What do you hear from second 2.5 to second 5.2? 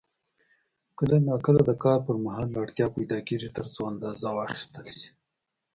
اړتیا پیدا کېږي ترڅو اندازه واخیستل شي.